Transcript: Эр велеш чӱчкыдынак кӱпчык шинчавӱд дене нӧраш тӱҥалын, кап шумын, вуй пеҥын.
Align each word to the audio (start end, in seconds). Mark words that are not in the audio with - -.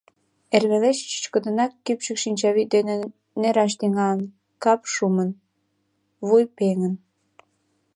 Эр 0.55 0.63
велеш 0.71 0.97
чӱчкыдынак 1.09 1.71
кӱпчык 1.85 2.17
шинчавӱд 2.23 2.67
дене 2.75 2.95
нӧраш 3.41 3.71
тӱҥалын, 3.79 4.21
кап 4.63 4.81
шумын, 4.93 5.29
вуй 6.27 6.43
пеҥын. 6.57 6.93